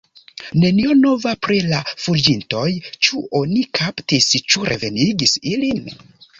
Nenio 0.61 0.95
nova 1.01 1.33
pri 1.47 1.57
la 1.73 1.83
fuĝintoj: 2.05 2.65
ĉu 3.09 3.23
oni 3.43 3.63
kaptis, 3.83 4.33
ĉu 4.51 4.69
revenigis 4.75 5.41
ilin? 5.57 5.91